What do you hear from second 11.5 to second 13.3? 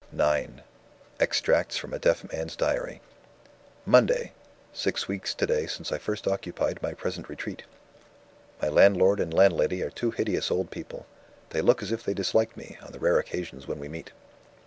They look as if they disliked me, on the rare